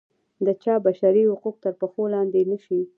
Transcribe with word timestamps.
د 0.45 0.47
چا 0.63 0.73
بشري 0.85 1.23
حقوق 1.31 1.55
تر 1.63 1.73
پښو 1.79 2.03
لاندې 2.13 2.41
نه 2.51 2.57
شي. 2.65 2.79